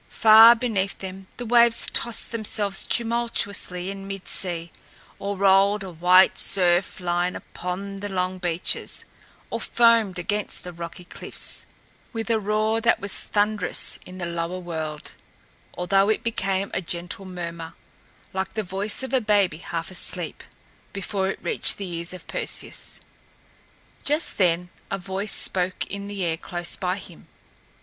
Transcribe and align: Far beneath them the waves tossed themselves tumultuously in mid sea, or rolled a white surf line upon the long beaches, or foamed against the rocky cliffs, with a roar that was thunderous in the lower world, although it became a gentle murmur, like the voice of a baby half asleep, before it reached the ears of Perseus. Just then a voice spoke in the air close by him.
Far 0.09 0.55
beneath 0.55 0.97
them 0.97 1.27
the 1.37 1.45
waves 1.45 1.87
tossed 1.91 2.31
themselves 2.31 2.87
tumultuously 2.87 3.91
in 3.91 4.07
mid 4.07 4.27
sea, 4.27 4.71
or 5.19 5.37
rolled 5.37 5.83
a 5.83 5.91
white 5.91 6.39
surf 6.39 6.99
line 6.99 7.35
upon 7.35 7.99
the 7.99 8.09
long 8.09 8.39
beaches, 8.39 9.05
or 9.51 9.59
foamed 9.59 10.17
against 10.17 10.63
the 10.63 10.73
rocky 10.73 11.05
cliffs, 11.05 11.67
with 12.13 12.31
a 12.31 12.39
roar 12.39 12.81
that 12.81 12.99
was 12.99 13.19
thunderous 13.19 13.99
in 14.03 14.17
the 14.17 14.25
lower 14.25 14.57
world, 14.57 15.13
although 15.77 16.09
it 16.09 16.23
became 16.23 16.71
a 16.73 16.81
gentle 16.81 17.25
murmur, 17.25 17.75
like 18.33 18.55
the 18.55 18.63
voice 18.63 19.03
of 19.03 19.13
a 19.13 19.21
baby 19.21 19.59
half 19.59 19.91
asleep, 19.91 20.43
before 20.93 21.29
it 21.29 21.37
reached 21.43 21.77
the 21.77 21.87
ears 21.87 22.11
of 22.11 22.25
Perseus. 22.25 23.01
Just 24.03 24.39
then 24.39 24.69
a 24.89 24.97
voice 24.97 25.31
spoke 25.31 25.85
in 25.85 26.07
the 26.07 26.25
air 26.25 26.37
close 26.37 26.75
by 26.75 26.97
him. 26.97 27.27